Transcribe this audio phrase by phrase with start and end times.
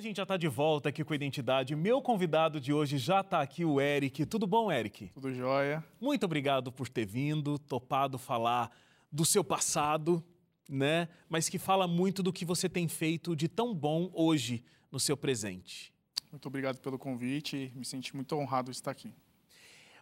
[0.00, 1.76] a gente já está de volta aqui com a Identidade.
[1.76, 4.24] Meu convidado de hoje já está aqui, o Eric.
[4.24, 5.08] Tudo bom, Eric?
[5.08, 5.84] Tudo jóia.
[6.00, 8.74] Muito obrigado por ter vindo, topado falar
[9.12, 10.24] do seu passado,
[10.66, 11.06] né?
[11.28, 15.18] Mas que fala muito do que você tem feito de tão bom hoje no seu
[15.18, 15.92] presente.
[16.32, 17.70] Muito obrigado pelo convite.
[17.76, 19.12] Me senti muito honrado de estar aqui.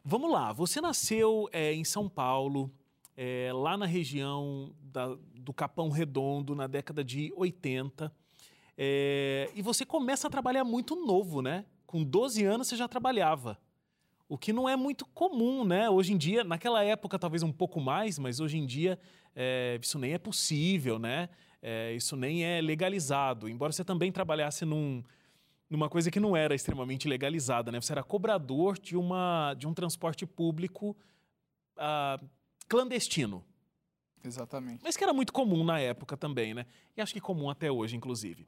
[0.05, 0.53] Vamos lá.
[0.53, 2.73] Você nasceu é, em São Paulo,
[3.17, 8.13] é, lá na região da, do Capão Redondo, na década de 80.
[8.81, 11.65] É, e você começa a trabalhar muito novo, né?
[11.85, 13.59] Com 12 anos você já trabalhava.
[14.29, 15.91] O que não é muito comum, né?
[15.91, 18.97] Hoje em dia, naquela época talvez um pouco mais, mas hoje em dia
[19.35, 21.29] é, isso nem é possível, né?
[21.61, 23.49] É, isso nem é legalizado.
[23.49, 25.03] Embora você também trabalhasse num,
[25.69, 27.81] numa coisa que não era extremamente legalizada, né?
[27.81, 30.97] Você era cobrador de, uma, de um transporte público
[31.77, 32.25] uh,
[32.69, 33.45] clandestino.
[34.25, 34.81] Exatamente.
[34.83, 36.67] Mas que era muito comum na época também, né?
[36.97, 38.47] E acho que comum até hoje, inclusive.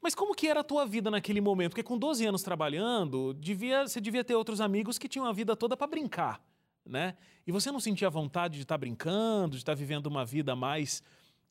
[0.00, 1.70] Mas como que era a tua vida naquele momento?
[1.70, 5.54] Porque com 12 anos trabalhando, devia, você devia ter outros amigos que tinham a vida
[5.54, 6.42] toda para brincar,
[6.84, 7.16] né?
[7.46, 10.56] E você não sentia vontade de estar tá brincando, de estar tá vivendo uma vida
[10.56, 11.02] mais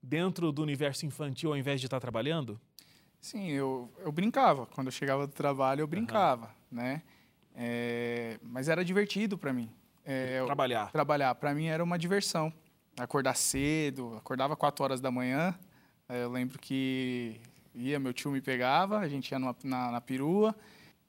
[0.04, 2.60] dentro do universo infantil ao invés de estar tá trabalhando?
[3.22, 4.66] Sim, eu, eu brincava.
[4.66, 6.78] Quando eu chegava do trabalho, eu brincava, uhum.
[6.78, 7.04] né?
[7.56, 9.72] É, mas era divertido para mim.
[10.04, 10.92] É, trabalhar.
[10.92, 11.36] Trabalhar.
[11.36, 12.52] Para mim era uma diversão
[12.98, 15.58] acordar cedo, acordava 4 horas da manhã.
[16.10, 17.40] Eu lembro que
[17.74, 20.56] ia, meu tio me pegava, a gente ia numa, na, na perua,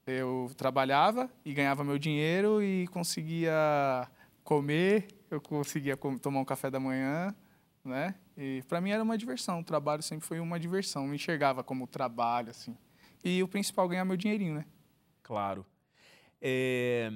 [0.06, 4.08] eu trabalhava e ganhava meu dinheiro e conseguia
[4.44, 7.34] comer, eu conseguia tomar um café da manhã,
[7.84, 8.14] né?
[8.36, 11.86] E para mim era uma diversão, o trabalho sempre foi uma diversão, não enxergava como
[11.86, 12.76] trabalho, assim.
[13.24, 14.64] E o principal, ganhar meu dinheirinho, né?
[15.22, 15.64] Claro.
[16.40, 17.10] É...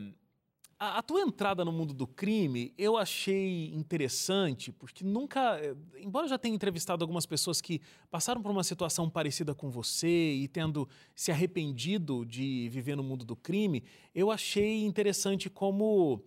[0.78, 5.58] A, a, tua entrada no mundo do crime eu achei interessante, porque nunca.
[5.58, 9.70] Eh, embora eu já tenha entrevistado algumas pessoas que passaram por uma situação parecida com
[9.70, 13.82] você e tendo se arrependido de viver no mundo do crime,
[14.14, 16.22] eu achei interessante como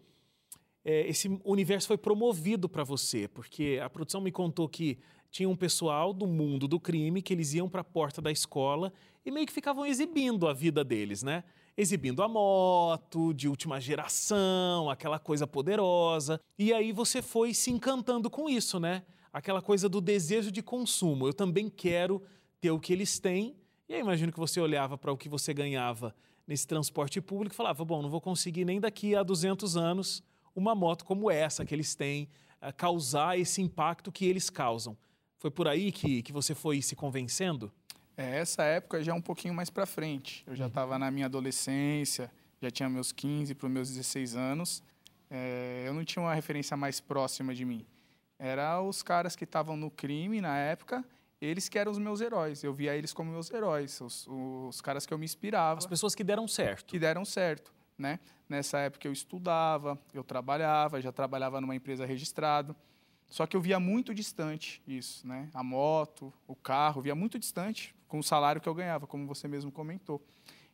[0.83, 4.97] é, esse universo foi promovido para você, porque a produção me contou que
[5.29, 8.91] tinha um pessoal do mundo do crime que eles iam para a porta da escola
[9.23, 11.43] e meio que ficavam exibindo a vida deles, né?
[11.79, 16.41] Exibindo a moto de última geração, aquela coisa poderosa.
[16.57, 19.01] E aí você foi se encantando com isso, né?
[19.31, 21.25] Aquela coisa do desejo de consumo.
[21.25, 22.21] Eu também quero
[22.59, 23.55] ter o que eles têm.
[23.87, 26.13] E aí imagino que você olhava para o que você ganhava
[26.45, 30.21] nesse transporte público e falava: bom, não vou conseguir nem daqui a 200 anos
[30.53, 32.27] uma moto como essa que eles têm,
[32.59, 34.97] eh, causar esse impacto que eles causam.
[35.37, 37.71] Foi por aí que, que você foi se convencendo?
[38.19, 40.43] É, essa época já é um pouquinho mais para frente.
[40.45, 40.99] Eu já estava uhum.
[40.99, 42.29] na minha adolescência,
[42.61, 44.83] já tinha meus 15 para os meus 16 anos.
[45.31, 47.85] É, eu não tinha uma referência mais próxima de mim.
[48.37, 51.01] Era os caras que estavam no crime na época,
[51.39, 52.61] eles que eram os meus heróis.
[52.61, 55.77] Eu via eles como meus heróis, os, os caras que eu me inspirava.
[55.77, 56.87] As pessoas que deram certo.
[56.87, 58.19] Que deram certo, né?
[58.49, 62.75] Nessa época eu estudava, eu trabalhava, já trabalhava numa empresa registrada.
[63.29, 65.47] Só que eu via muito distante isso, né?
[65.53, 69.47] A moto, o carro, via muito distante com o salário que eu ganhava, como você
[69.47, 70.21] mesmo comentou.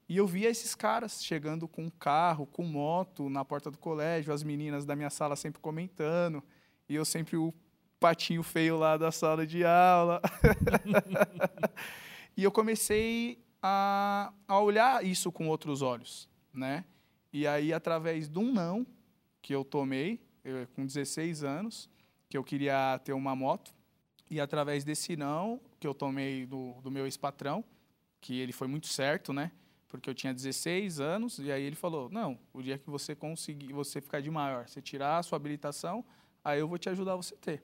[0.08, 4.42] E eu via esses caras chegando com carro, com moto na porta do colégio, as
[4.42, 6.44] meninas da minha sala sempre comentando,
[6.88, 7.54] e eu sempre o
[8.00, 10.22] patinho feio lá da sala de aula.
[12.38, 16.86] e eu comecei a, a olhar isso com outros olhos, né?
[17.34, 18.88] E aí, através de um não
[19.42, 21.90] que eu tomei, eu, com 16 anos,
[22.30, 23.74] que eu queria ter uma moto.
[24.30, 27.64] E através desse não que eu tomei do, do meu ex-patrão,
[28.20, 29.52] que ele foi muito certo, né?
[29.88, 33.72] Porque eu tinha 16 anos e aí ele falou: "Não, o dia que você conseguir,
[33.72, 36.04] você ficar de maior, você tirar a sua habilitação,
[36.44, 37.64] aí eu vou te ajudar a você ter".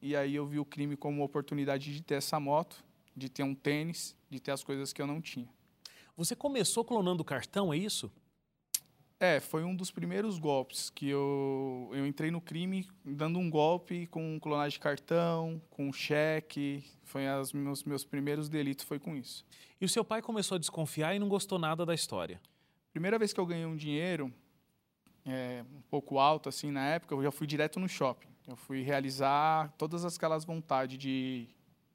[0.00, 2.84] E aí eu vi o crime como uma oportunidade de ter essa moto,
[3.16, 5.48] de ter um tênis, de ter as coisas que eu não tinha.
[6.16, 8.12] Você começou clonando cartão, é isso?
[9.18, 14.06] É, foi um dos primeiros golpes que eu, eu entrei no crime dando um golpe
[14.08, 16.84] com clonagem de cartão, com cheque.
[17.02, 19.42] Foi os meus, meus primeiros delitos, foi com isso.
[19.80, 22.38] E o seu pai começou a desconfiar e não gostou nada da história?
[22.92, 24.30] Primeira vez que eu ganhei um dinheiro,
[25.24, 28.28] é, um pouco alto assim na época, eu já fui direto no shopping.
[28.46, 31.48] Eu fui realizar todas aquelas vontades de,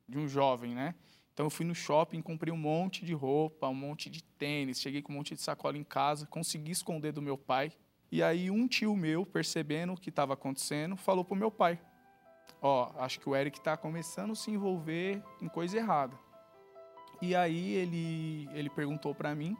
[0.09, 0.95] de um jovem, né?
[1.41, 5.01] Então eu fui no shopping, comprei um monte de roupa, um monte de tênis, cheguei
[5.01, 7.71] com um monte de sacola em casa, consegui esconder do meu pai.
[8.11, 11.81] E aí um tio meu, percebendo o que estava acontecendo, falou pro meu pai:
[12.61, 16.15] "Ó, acho que o Eric está começando a se envolver em coisa errada".
[17.19, 19.57] E aí ele ele perguntou para mim,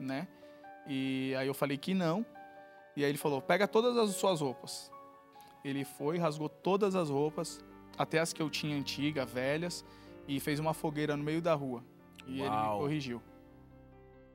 [0.00, 0.26] né?
[0.88, 2.26] E aí eu falei que não.
[2.96, 4.90] E aí ele falou: "Pega todas as suas roupas".
[5.64, 7.64] Ele foi, rasgou todas as roupas,
[7.96, 9.84] até as que eu tinha antiga, velhas
[10.26, 11.84] e fez uma fogueira no meio da rua.
[12.26, 12.46] E Uau.
[12.46, 13.22] ele me corrigiu.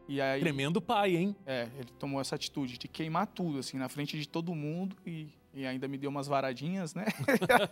[0.07, 1.35] E aí, Tremendo pai, hein?
[1.45, 5.27] é, ele tomou essa atitude de queimar tudo, assim, na frente de todo mundo e,
[5.53, 7.05] e ainda me deu umas varadinhas, né?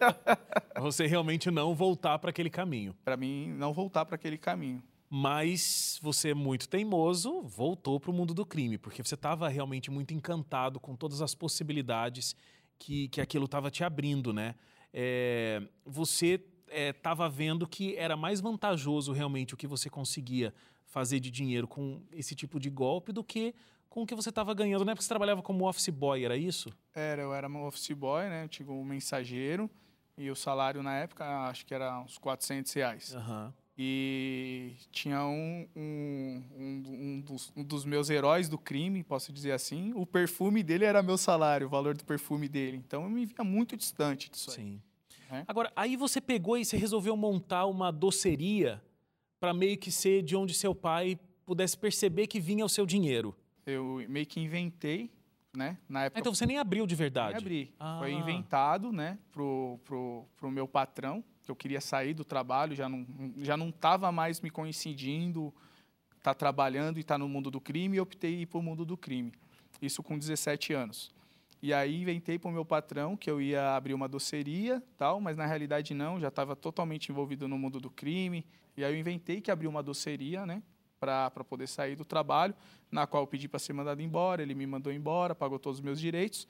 [0.81, 2.93] Você realmente não voltar para aquele caminho.
[3.05, 4.83] Pra mim não voltar para aquele caminho.
[5.09, 10.13] Mas você, muito teimoso, voltou para o mundo do crime, porque você estava realmente muito
[10.13, 12.35] encantado com todas as possibilidades
[12.77, 14.55] que, que aquilo estava te abrindo, né?
[14.91, 16.43] É, você
[16.75, 20.53] estava vendo que era mais vantajoso realmente o que você conseguia
[20.85, 23.53] fazer de dinheiro com esse tipo de golpe do que
[23.89, 24.93] com o que você estava ganhando, né?
[24.93, 26.69] Porque você trabalhava como office boy, era isso?
[26.93, 28.43] Era, eu era um office boy, né?
[28.43, 29.69] Eu tinha um mensageiro
[30.17, 33.15] e o salário na época acho que era uns 400 reais.
[33.15, 33.53] Aham.
[33.77, 39.91] E tinha um, um, um, dos, um dos meus heróis do crime, posso dizer assim.
[39.95, 42.77] O perfume dele era meu salário, o valor do perfume dele.
[42.77, 44.55] Então eu me via muito distante disso aí.
[44.55, 44.81] Sim.
[45.31, 45.43] É.
[45.47, 48.81] Agora, aí você pegou e você resolveu montar uma doceria
[49.39, 53.35] para meio que ser de onde seu pai pudesse perceber que vinha o seu dinheiro.
[53.65, 55.11] Eu meio que inventei,
[55.55, 55.77] né?
[55.87, 57.33] Na época Então você nem abriu de verdade.
[57.33, 57.73] nem abri.
[57.79, 57.97] Ah.
[57.99, 59.17] Foi inventado, né?
[59.31, 63.05] Pro, pro, pro meu patrão, que eu queria sair do trabalho, já não
[63.37, 65.53] já não estava mais me coincidindo,
[66.21, 69.31] tá trabalhando e tá no mundo do crime, e optei ir pro mundo do crime.
[69.81, 71.13] Isso com 17 anos.
[71.65, 75.35] E aí inventei para o meu patrão que eu ia abrir uma doceria, tal, mas
[75.35, 78.45] na realidade não, já estava totalmente envolvido no mundo do crime.
[78.77, 80.61] E aí eu inventei que abri uma doceria, né,
[80.99, 82.53] para poder sair do trabalho,
[82.91, 85.83] na qual eu pedi para ser mandado embora, ele me mandou embora, pagou todos os
[85.83, 86.47] meus direitos.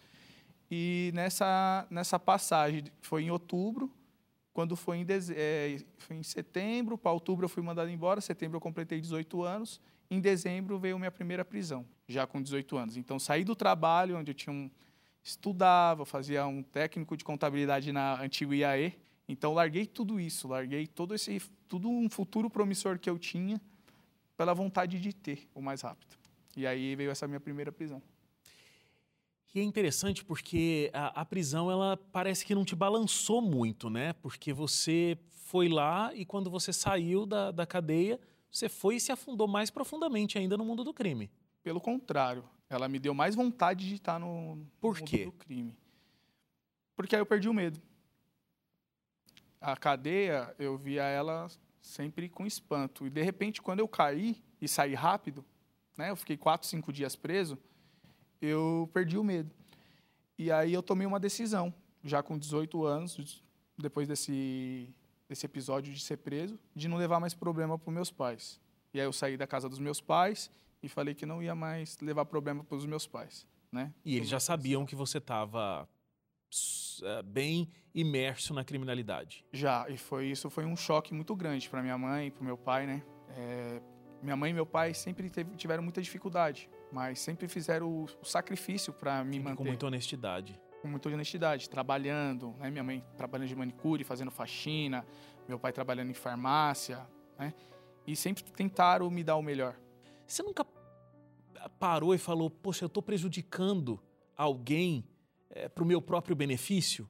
[0.69, 3.89] E nessa nessa passagem, foi em outubro,
[4.51, 8.57] quando foi em, deze- eh, foi em setembro, para outubro eu fui mandado embora, setembro
[8.57, 9.79] eu completei 18 anos,
[10.11, 12.97] em dezembro veio minha primeira prisão, já com 18 anos.
[12.97, 14.69] Então saí do trabalho, onde eu tinha um,
[15.25, 18.93] estudava, fazia um técnico de contabilidade na antiga IAE.
[19.27, 23.59] Então larguei tudo isso, larguei todo esse tudo um futuro promissor que eu tinha
[24.37, 26.15] pela vontade de ter o mais rápido.
[26.55, 28.01] E aí veio essa minha primeira prisão.
[29.53, 34.13] E é interessante porque a, a prisão, ela parece que não te balançou muito, né?
[34.13, 38.19] Porque você foi lá e quando você saiu da, da cadeia,
[38.51, 41.31] você foi e se afundou mais profundamente ainda no mundo do crime.
[41.63, 45.25] Pelo contrário, ela me deu mais vontade de estar no, no Por mundo quê?
[45.25, 45.77] do crime.
[46.95, 47.81] Porque aí eu perdi o medo.
[49.59, 51.47] A cadeia, eu via ela
[51.81, 53.05] sempre com espanto.
[53.05, 55.45] E de repente, quando eu caí e saí rápido,
[55.97, 57.57] né, eu fiquei quatro, cinco dias preso,
[58.41, 59.51] eu perdi o medo.
[60.37, 61.73] E aí eu tomei uma decisão,
[62.03, 63.43] já com 18 anos,
[63.77, 64.93] depois desse,
[65.29, 68.59] desse episódio de ser preso, de não levar mais problema para os meus pais.
[68.93, 70.49] E aí eu saí da casa dos meus pais
[70.85, 73.93] e falei que não ia mais levar problema para os meus pais, né?
[74.03, 75.87] E eles já sabiam que você estava
[77.25, 79.45] bem imerso na criminalidade.
[79.51, 82.85] Já, e foi isso foi um choque muito grande para minha mãe, para meu pai,
[82.85, 83.03] né?
[83.29, 83.81] É,
[84.21, 88.25] minha mãe e meu pai sempre teve- tiveram muita dificuldade, mas sempre fizeram o, o
[88.25, 90.59] sacrifício para me Sempre manter com muita honestidade.
[90.81, 92.69] com muita honestidade, trabalhando, né?
[92.71, 95.05] Minha mãe trabalhando de manicure, fazendo faxina,
[95.47, 97.05] meu pai trabalhando em farmácia,
[97.37, 97.53] né?
[98.07, 99.75] E sempre tentaram me dar o melhor.
[100.27, 100.63] Você nunca
[101.69, 103.99] parou e falou, poxa, eu estou prejudicando
[104.35, 105.03] alguém
[105.73, 107.09] para o meu próprio benefício?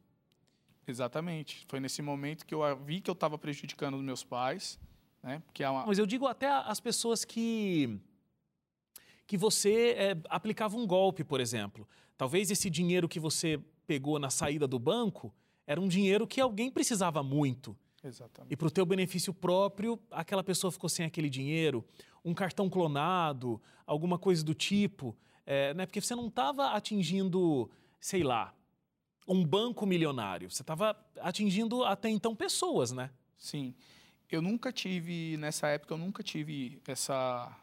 [0.88, 1.66] Exatamente.
[1.68, 4.80] Foi nesse momento que eu vi que eu estava prejudicando os meus pais,
[5.24, 5.42] né?
[5.46, 8.00] Porque é uma, Mas eu digo até as pessoas que
[9.28, 11.88] que você é, aplicava um golpe, por exemplo.
[12.16, 15.34] Talvez esse dinheiro que você pegou na saída do banco
[15.66, 17.76] era um dinheiro que alguém precisava muito.
[18.08, 18.54] Exatamente.
[18.54, 21.84] E para o teu benefício próprio, aquela pessoa ficou sem aquele dinheiro,
[22.24, 25.86] um cartão clonado, alguma coisa do tipo, é, né?
[25.86, 27.70] Porque você não estava atingindo,
[28.00, 28.54] sei lá,
[29.28, 30.50] um banco milionário.
[30.52, 33.10] Você estava atingindo até então pessoas, né?
[33.38, 33.74] Sim.
[34.30, 37.56] Eu nunca tive, nessa época, eu nunca tive essa.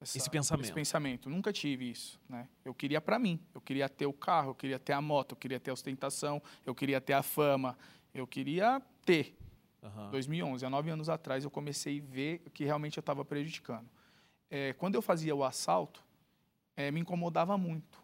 [0.00, 0.64] essa- Esse pensamento.
[0.64, 1.30] Esse pensamento.
[1.30, 2.18] Nunca tive isso.
[2.28, 2.48] Né?
[2.64, 3.38] Eu queria para mim.
[3.54, 6.42] Eu queria ter o carro, eu queria ter a moto, eu queria ter a ostentação,
[6.64, 7.76] eu queria ter a fama.
[8.14, 9.34] Eu queria ter.
[9.84, 10.10] Aham.
[10.10, 13.88] 2011, há nove anos atrás, eu comecei a ver que realmente eu estava prejudicando.
[14.50, 16.02] É, quando eu fazia o assalto,
[16.76, 18.02] é, me incomodava muito.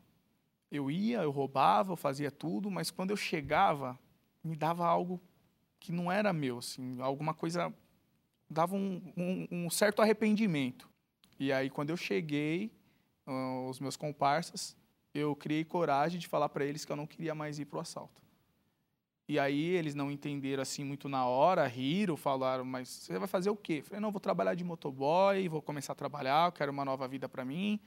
[0.71, 3.99] Eu ia, eu roubava, eu fazia tudo, mas quando eu chegava,
[4.45, 5.21] me dava algo
[5.81, 7.73] que não era meu, assim, alguma coisa
[8.49, 10.89] dava um, um- um certo arrependimento.
[11.39, 12.71] E aí, quando eu cheguei,
[13.27, 14.77] ah, os meus comparsas,
[15.15, 17.81] eu criei coragem de falar para eles que eu não queria mais ir para o
[17.81, 18.21] assalto.
[19.31, 23.49] E aí eles não entenderam assim muito na hora, riram, falaram, mas você vai fazer
[23.49, 23.75] o quê?
[23.75, 27.29] Eu falei, não, vou trabalhar de motoboy, vou começar a trabalhar, quero uma nova vida
[27.29, 27.79] para mim.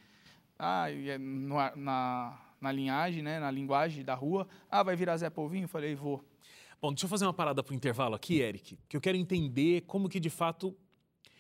[0.57, 5.17] Ah, e é no- na, na linhagem, né, na linguagem da rua, ah, vai virar
[5.17, 5.65] Zé Polvinho?
[5.65, 6.23] Eu falei, vou.
[6.81, 9.81] Bom, deixa eu fazer uma parada para o intervalo aqui, Eric, que eu quero entender
[9.81, 10.73] como que de fato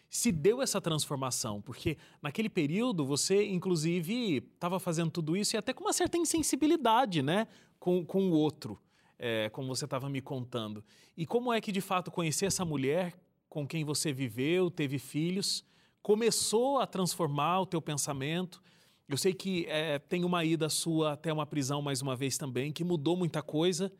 [0.09, 1.61] se deu essa transformação?
[1.61, 7.21] Porque naquele período você, inclusive, estava fazendo tudo isso e até com uma certa insensibilidade,
[7.21, 7.47] né?
[7.79, 8.77] Com, com o outro,
[9.17, 10.83] é, como você estava me contando.
[11.15, 13.13] E como é que, de fato, conhecer essa mulher
[13.49, 15.63] com quem você viveu, teve filhos,
[16.01, 18.61] começou a transformar o teu pensamento?
[19.07, 22.71] Eu sei que é, tem uma ida sua até uma prisão mais uma vez também,
[22.71, 23.91] que mudou muita coisa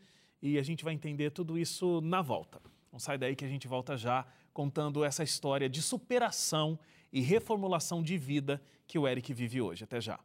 [0.41, 2.61] e a gente vai entender tudo isso na volta.
[2.91, 6.79] Não sai daí que a gente volta já contando essa história de superação
[7.11, 9.83] e reformulação de vida que o Eric vive hoje.
[9.83, 10.19] Até já.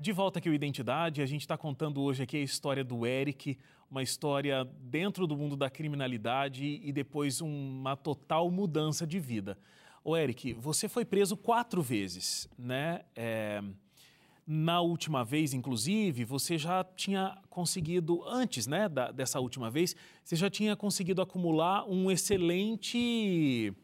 [0.00, 3.58] De volta aqui o Identidade, a gente está contando hoje aqui a história do Eric,
[3.90, 9.58] uma história dentro do mundo da criminalidade e depois uma total mudança de vida.
[10.04, 13.00] O Eric, você foi preso quatro vezes, né?
[13.16, 13.60] É...
[14.46, 20.36] Na última vez, inclusive, você já tinha conseguido, antes né, da, dessa última vez, você
[20.36, 23.74] já tinha conseguido acumular um excelente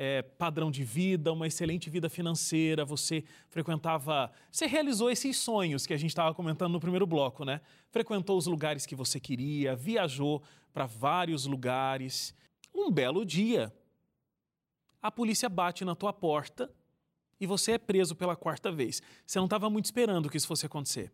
[0.00, 4.30] é, padrão de vida, uma excelente vida financeira, você frequentava.
[4.48, 7.60] Você realizou esses sonhos que a gente estava comentando no primeiro bloco, né?
[7.90, 10.40] Frequentou os lugares que você queria, viajou
[10.72, 12.32] para vários lugares.
[12.72, 13.74] Um belo dia,
[15.02, 16.72] a polícia bate na tua porta
[17.40, 19.02] e você é preso pela quarta vez.
[19.26, 21.12] Você não estava muito esperando que isso fosse acontecer.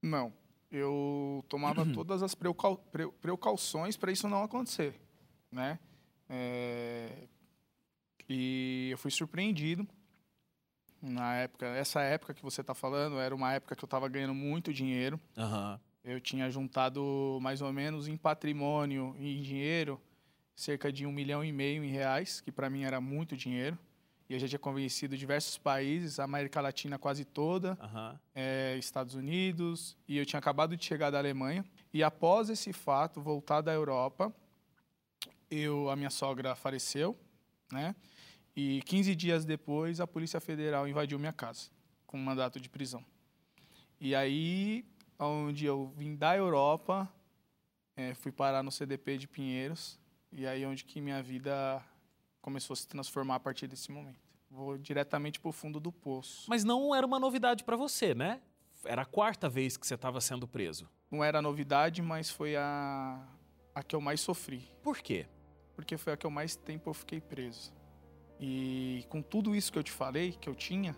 [0.00, 0.32] Não.
[0.70, 4.94] Eu tomava todas as precauções para isso não acontecer,
[5.50, 5.80] né?
[6.28, 7.26] É...
[8.28, 9.86] E eu fui surpreendido.
[11.00, 14.34] Na época, essa época que você está falando, era uma época que eu estava ganhando
[14.34, 15.20] muito dinheiro.
[15.36, 15.78] Uhum.
[16.04, 20.00] Eu tinha juntado mais ou menos em patrimônio e em dinheiro
[20.58, 23.78] cerca de um milhão e meio em reais, que para mim era muito dinheiro.
[24.28, 28.18] E eu já tinha convencido diversos países, a América Latina quase toda, uhum.
[28.34, 31.64] é, Estados Unidos, e eu tinha acabado de chegar da Alemanha.
[31.94, 34.34] E após esse fato, voltar da Europa,
[35.50, 37.16] eu, a minha sogra faleceu,
[37.72, 37.94] né?
[38.60, 41.70] E 15 dias depois, a Polícia Federal invadiu minha casa
[42.04, 43.04] com um mandato de prisão.
[44.00, 44.84] E aí,
[45.16, 47.08] onde eu vim da Europa,
[47.96, 49.96] é, fui parar no CDP de Pinheiros,
[50.32, 51.80] e aí onde que minha vida
[52.42, 54.18] começou a se transformar a partir desse momento.
[54.50, 56.50] Vou diretamente para o fundo do poço.
[56.50, 58.42] Mas não era uma novidade para você, né?
[58.84, 60.90] Era a quarta vez que você estava sendo preso.
[61.12, 63.24] Não era novidade, mas foi a,
[63.72, 64.68] a que eu mais sofri.
[64.82, 65.28] Por quê?
[65.76, 67.77] Porque foi a que eu mais tempo eu fiquei preso.
[68.40, 70.96] E com tudo isso que eu te falei, que eu tinha,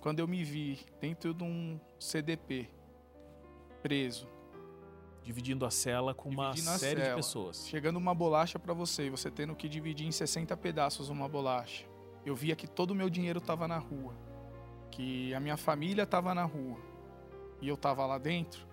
[0.00, 2.70] quando eu me vi dentro de um CDP,
[3.82, 4.28] preso,
[5.22, 7.66] dividindo a cela com uma série cela, de pessoas.
[7.66, 11.84] Chegando uma bolacha para você e você tendo que dividir em 60 pedaços uma bolacha.
[12.24, 14.14] Eu via que todo o meu dinheiro estava na rua,
[14.90, 16.78] que a minha família estava na rua
[17.60, 18.66] e eu estava lá dentro.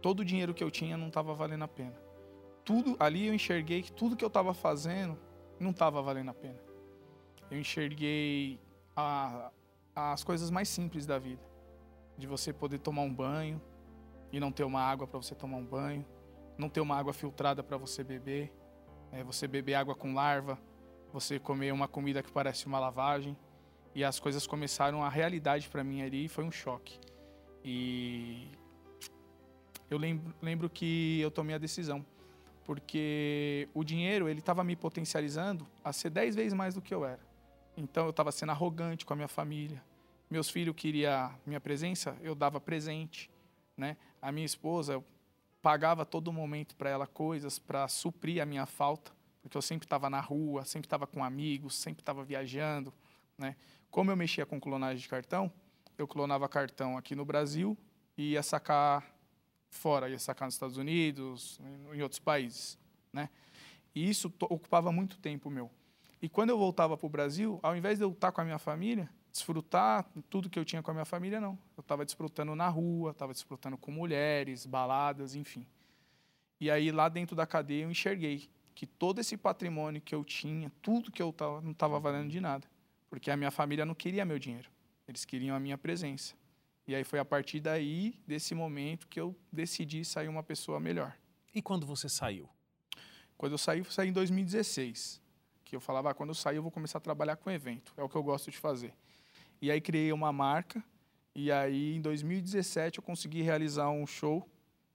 [0.00, 1.94] Todo o dinheiro que eu tinha não estava valendo a pena.
[2.64, 5.18] Tudo ali eu enxerguei que tudo que eu estava fazendo
[5.58, 6.65] não estava valendo a pena.
[7.50, 8.60] Eu enxerguei
[8.94, 9.50] a,
[9.94, 11.42] as coisas mais simples da vida,
[12.18, 13.60] de você poder tomar um banho,
[14.32, 16.04] e não ter uma água para você tomar um banho,
[16.58, 18.52] não ter uma água filtrada para você beber,
[19.12, 20.58] é, você beber água com larva,
[21.12, 23.36] você comer uma comida que parece uma lavagem.
[23.94, 26.98] E as coisas começaram a realidade para mim ali e foi um choque.
[27.64, 28.50] E
[29.88, 32.04] eu lembro, lembro que eu tomei a decisão,
[32.62, 37.06] porque o dinheiro ele estava me potencializando a ser dez vezes mais do que eu
[37.06, 37.25] era.
[37.76, 39.82] Então eu estava sendo arrogante com a minha família.
[40.30, 43.30] Meus filhos queriam minha presença, eu dava presente
[43.76, 43.96] né?
[44.22, 45.04] A minha esposa, eu
[45.60, 50.08] pagava todo momento para ela coisas para suprir a minha falta, porque eu sempre estava
[50.08, 52.92] na rua, sempre estava com amigos, sempre estava viajando,
[53.36, 53.56] né?
[53.90, 55.52] Como eu mexia com clonagem de cartão,
[55.98, 57.76] eu clonava cartão aqui no Brasil
[58.16, 59.04] e ia sacar
[59.70, 61.60] fora, ia sacar nos Estados Unidos,
[61.92, 62.78] em outros países,
[63.12, 63.28] né?
[63.94, 65.70] E isso ocupava muito tempo meu.
[66.20, 68.58] E quando eu voltava para o Brasil, ao invés de eu estar com a minha
[68.58, 71.58] família, desfrutar tudo que eu tinha com a minha família, não.
[71.76, 75.66] Eu estava desfrutando na rua, estava desfrutando com mulheres, baladas, enfim.
[76.58, 80.72] E aí, lá dentro da cadeia, eu enxerguei que todo esse patrimônio que eu tinha,
[80.80, 82.66] tudo que eu tava, não estava valendo de nada.
[83.10, 84.70] Porque a minha família não queria meu dinheiro.
[85.06, 86.34] Eles queriam a minha presença.
[86.86, 91.16] E aí foi a partir daí, desse momento, que eu decidi sair uma pessoa melhor.
[91.54, 92.48] E quando você saiu?
[93.36, 95.20] Quando eu saí, eu saí em 2016.
[95.66, 97.92] Que eu falava, ah, quando eu sair, eu vou começar a trabalhar com evento.
[97.96, 98.94] É o que eu gosto de fazer.
[99.60, 100.82] E aí criei uma marca.
[101.34, 104.48] E aí em 2017 eu consegui realizar um show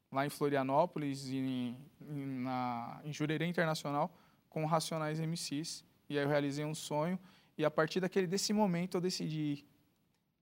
[0.09, 4.09] lá em Florianópolis, em, em, na, em Jurerê Internacional,
[4.49, 5.83] com Racionais MCs.
[6.09, 7.19] E aí eu realizei um sonho.
[7.57, 9.65] E a partir daquele desse momento eu decidi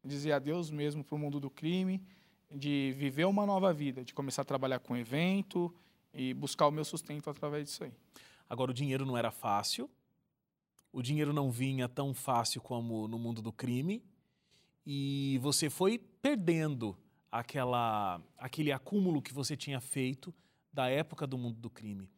[0.05, 2.05] dizer adeus mesmo para o mundo do crime,
[2.53, 5.73] de viver uma nova vida, de começar a trabalhar com evento
[6.13, 7.91] e buscar o meu sustento através disso aí.
[8.47, 9.89] Agora, o dinheiro não era fácil,
[10.91, 14.03] o dinheiro não vinha tão fácil como no mundo do crime,
[14.85, 16.97] e você foi perdendo
[17.31, 20.33] aquela, aquele acúmulo que você tinha feito
[20.73, 22.09] da época do mundo do crime.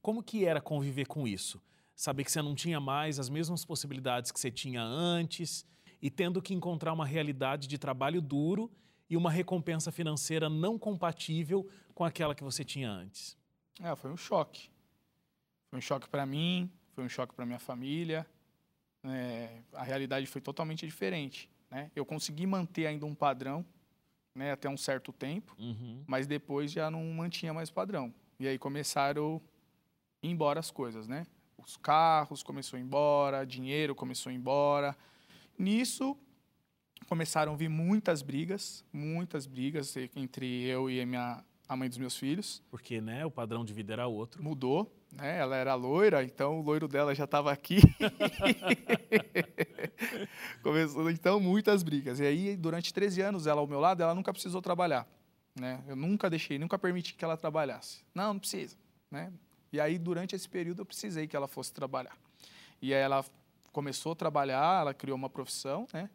[0.00, 1.60] Como que era conviver com isso?
[1.94, 5.66] Saber que você não tinha mais as mesmas possibilidades que você tinha antes
[6.00, 8.70] e tendo que encontrar uma realidade de trabalho duro
[9.08, 13.36] e uma recompensa financeira não compatível com aquela que você tinha antes.
[13.80, 14.70] É, foi um choque.
[15.68, 18.26] Foi um choque para mim, foi um choque para minha família.
[19.04, 21.48] É, a realidade foi totalmente diferente.
[21.70, 21.90] Né?
[21.94, 23.64] Eu consegui manter ainda um padrão
[24.34, 26.02] né, até um certo tempo, uhum.
[26.06, 28.12] mas depois já não mantinha mais padrão.
[28.38, 29.40] E aí começaram
[30.22, 31.26] a ir embora as coisas, né?
[31.58, 34.96] Os carros começou a ir embora, dinheiro começou a ir embora.
[35.58, 36.16] Nisso
[37.06, 41.98] começaram a vir muitas brigas, muitas brigas entre eu e a minha a mãe dos
[41.98, 42.60] meus filhos.
[42.68, 44.42] Porque, né, o padrão de vida era outro.
[44.42, 45.38] Mudou, né?
[45.38, 47.80] Ela era loira, então o loiro dela já estava aqui.
[50.62, 52.20] Começou, então, muitas brigas.
[52.20, 55.06] E aí, durante 13 anos, ela ao meu lado, ela nunca precisou trabalhar,
[55.58, 55.82] né?
[55.86, 58.04] Eu nunca deixei, nunca permiti que ela trabalhasse.
[58.14, 58.76] Não, não precisa,
[59.10, 59.32] né?
[59.72, 62.16] E aí, durante esse período, eu precisei que ela fosse trabalhar.
[62.82, 63.24] E aí ela
[63.72, 66.10] começou a trabalhar, ela criou uma profissão, né?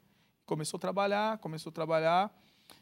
[0.45, 2.31] Começou a trabalhar, começou a trabalhar.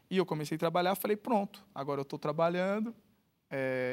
[0.10, 2.96] E eu comecei a trabalhar, falei, pronto, agora eu estou trabalhando,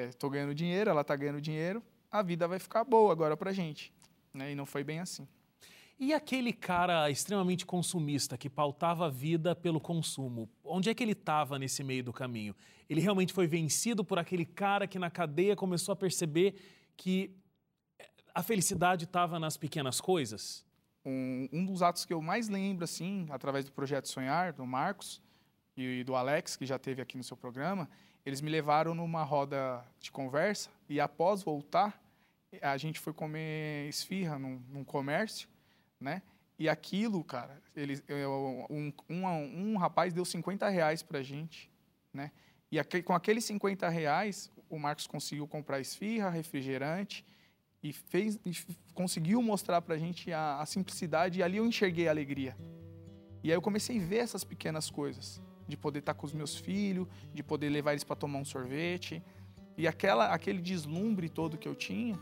[0.09, 3.53] estou é, ganhando dinheiro, ela está ganhando dinheiro, a vida vai ficar boa agora para
[3.53, 3.93] gente.
[4.33, 4.53] Né?
[4.53, 5.27] E não foi bem assim.
[5.99, 11.13] E aquele cara extremamente consumista que pautava a vida pelo consumo, onde é que ele
[11.13, 12.57] estava nesse meio do caminho?
[12.89, 16.55] Ele realmente foi vencido por aquele cara que na cadeia começou a perceber
[16.97, 17.37] que
[18.35, 20.65] a felicidade estava nas pequenas coisas?
[21.05, 25.21] Um, um, dos atos que eu mais lembro, assim, através do Projeto Sonhar, do Marcos,
[25.77, 27.89] e do Alex, que já teve aqui no seu programa,
[28.25, 32.01] eles me levaram numa roda de conversa e após voltar,
[32.61, 35.49] a gente foi comer esfirra num, num comércio,
[35.99, 36.23] né?
[36.59, 38.05] E aquilo, cara, eles,
[38.69, 41.71] um, um, um, rapaz deu 50 reais pra gente,
[42.13, 42.31] né?
[42.71, 47.25] E aquele, com aqueles 50 reais, o Marcos conseguiu comprar esfirra, refrigerante
[47.83, 48.53] e, fez, e
[48.93, 52.57] conseguiu mostrar pra gente a, a simplicidade e ali eu enxerguei a alegria.
[53.43, 55.41] E aí eu comecei a ver essas pequenas coisas
[55.71, 59.23] de poder estar com os meus filhos, de poder levar eles para tomar um sorvete.
[59.77, 62.19] E aquela, aquele deslumbre todo que eu tinha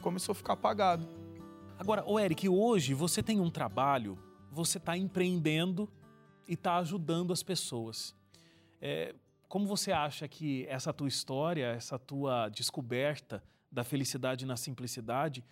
[0.00, 1.06] começou a ficar apagado.
[1.78, 4.18] Agora, o Eric, hoje você tem um trabalho,
[4.50, 5.86] você está empreendendo
[6.48, 8.14] e está ajudando as pessoas.
[8.80, 9.14] É,
[9.48, 15.44] como você acha que essa tua história, essa tua descoberta da felicidade na simplicidade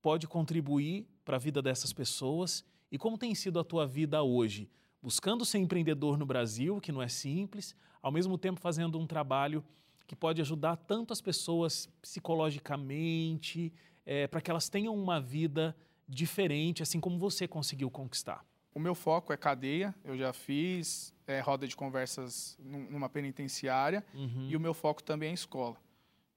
[0.00, 2.64] pode contribuir para a vida dessas pessoas?
[2.90, 4.70] E como tem sido a tua vida hoje?
[5.02, 9.64] Buscando ser empreendedor no Brasil, que não é simples, ao mesmo tempo fazendo um trabalho
[10.06, 13.72] que pode ajudar tanto as pessoas psicologicamente,
[14.04, 15.76] é, para que elas tenham uma vida
[16.08, 18.44] diferente, assim como você conseguiu conquistar.
[18.72, 24.48] O meu foco é cadeia, eu já fiz é, roda de conversas numa penitenciária uhum.
[24.48, 25.76] e o meu foco também é escola.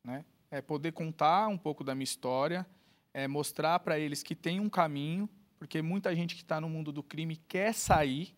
[0.04, 0.26] Né?
[0.50, 2.66] É poder contar um pouco da minha história,
[3.14, 6.92] é mostrar para eles que tem um caminho, porque muita gente que está no mundo
[6.92, 8.34] do crime quer sair,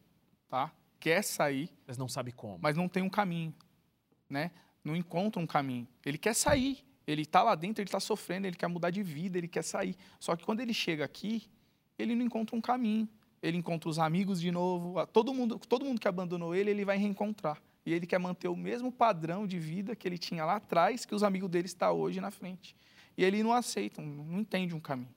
[0.51, 0.69] tá?
[0.99, 2.59] Quer sair, mas não sabe como.
[2.61, 3.55] Mas não tem um caminho,
[4.29, 4.51] né?
[4.83, 5.87] Não encontra um caminho.
[6.05, 9.37] Ele quer sair, ele está lá dentro, ele está sofrendo, ele quer mudar de vida,
[9.37, 9.95] ele quer sair.
[10.19, 11.49] Só que quando ele chega aqui,
[11.97, 13.07] ele não encontra um caminho.
[13.41, 16.97] Ele encontra os amigos de novo, todo mundo, todo mundo que abandonou ele, ele vai
[16.97, 17.59] reencontrar.
[17.83, 21.15] E ele quer manter o mesmo padrão de vida que ele tinha lá atrás, que
[21.15, 22.75] os amigos dele estão hoje na frente.
[23.17, 25.15] E ele não aceita, não entende um caminho.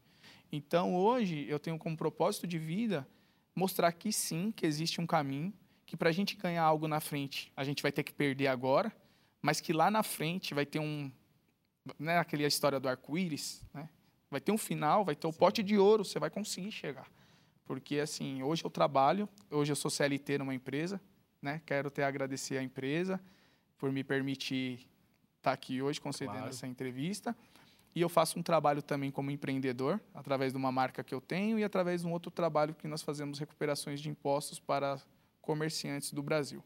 [0.50, 3.06] Então, hoje, eu tenho como propósito de vida
[3.54, 5.52] mostrar que sim, que existe um caminho,
[5.86, 8.92] que para a gente ganhar algo na frente, a gente vai ter que perder agora,
[9.40, 11.10] mas que lá na frente vai ter um,
[11.98, 13.88] né, aquela história do arco-íris, né?
[14.30, 17.06] Vai ter um final, vai ter o pote de ouro, você vai conseguir chegar.
[17.64, 21.00] Porque assim, hoje eu trabalho, hoje eu sou CLT numa empresa,
[21.40, 21.62] né?
[21.64, 23.20] Quero até agradecer à empresa
[23.78, 24.80] por me permitir
[25.36, 26.50] estar tá aqui hoje concedendo claro.
[26.50, 27.36] essa entrevista.
[27.94, 31.58] E eu faço um trabalho também como empreendedor, através de uma marca que eu tenho
[31.58, 35.00] e através de um outro trabalho que nós fazemos recuperações de impostos para
[35.40, 36.62] comerciantes do Brasil.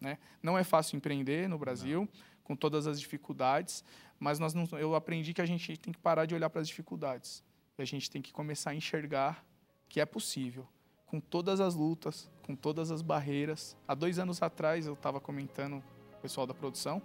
[0.00, 0.16] Né?
[0.42, 2.08] Não é fácil empreender no Brasil, não.
[2.44, 3.84] com todas as dificuldades,
[4.18, 6.68] mas nós não, eu aprendi que a gente tem que parar de olhar para as
[6.68, 7.42] dificuldades.
[7.76, 9.44] A gente tem que começar a enxergar
[9.88, 10.68] que é possível,
[11.06, 13.76] com todas as lutas, com todas as barreiras.
[13.88, 17.02] Há dois anos atrás, eu estava comentando com o pessoal da produção,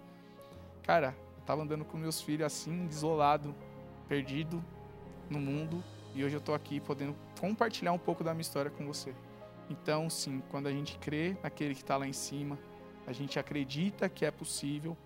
[0.82, 3.54] cara, tava andando com meus filhos assim, desolado,
[4.08, 4.62] perdido
[5.30, 5.82] no mundo,
[6.14, 9.14] e hoje eu estou aqui podendo compartilhar um pouco da minha história com você.
[9.70, 12.58] Então, sim, quando a gente crê naquele que está lá em cima,
[13.06, 14.96] a gente acredita que é possível,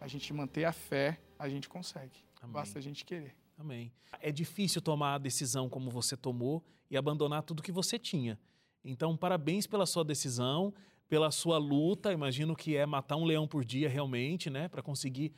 [0.00, 2.24] a gente manter a fé, a gente consegue.
[2.40, 2.52] Amém.
[2.52, 3.34] Basta a gente querer.
[3.58, 3.92] Amém.
[4.20, 8.38] É difícil tomar a decisão como você tomou e abandonar tudo que você tinha.
[8.84, 10.74] Então, parabéns pela sua decisão,
[11.08, 12.12] pela sua luta.
[12.12, 15.32] Imagino que é matar um leão por dia realmente, né, para conseguir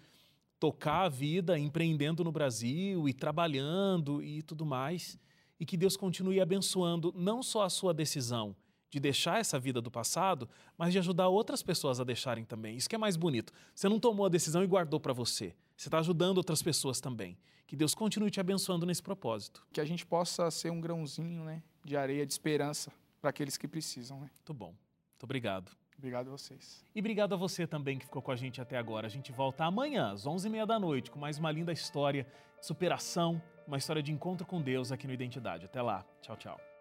[0.64, 5.18] tocar a vida empreendendo no Brasil e trabalhando e tudo mais.
[5.60, 8.56] E que Deus continue abençoando não só a sua decisão
[8.88, 10.48] de deixar essa vida do passado,
[10.78, 12.78] mas de ajudar outras pessoas a deixarem também.
[12.78, 13.52] Isso que é mais bonito.
[13.74, 15.54] Você não tomou a decisão e guardou para você.
[15.76, 17.36] Você está ajudando outras pessoas também.
[17.66, 19.66] Que Deus continue te abençoando nesse propósito.
[19.70, 23.68] Que a gente possa ser um grãozinho né, de areia de esperança para aqueles que
[23.68, 24.18] precisam.
[24.18, 24.30] Né?
[24.34, 24.68] Muito bom.
[25.10, 25.83] Muito obrigado.
[26.04, 26.84] Obrigado a vocês.
[26.94, 29.06] E obrigado a você também que ficou com a gente até agora.
[29.06, 32.26] A gente volta amanhã, às 11h30 da noite, com mais uma linda história
[32.60, 35.64] de superação, uma história de encontro com Deus aqui no Identidade.
[35.64, 36.04] Até lá.
[36.20, 36.73] Tchau, tchau.